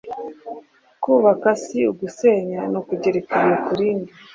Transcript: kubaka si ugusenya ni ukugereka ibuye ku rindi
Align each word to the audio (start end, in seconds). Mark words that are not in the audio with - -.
kubaka 1.03 1.49
si 1.63 1.79
ugusenya 1.91 2.61
ni 2.71 2.75
ukugereka 2.81 3.31
ibuye 3.45 3.55
ku 3.65 3.71
rindi 3.79 4.11